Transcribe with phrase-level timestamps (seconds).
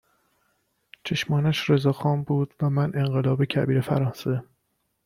[1.03, 4.43] چشمانش رضا خان بود و من انقلاب کبیر فرانسه